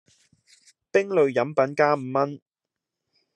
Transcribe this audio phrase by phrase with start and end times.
[0.91, 2.41] 冰類飲品加五文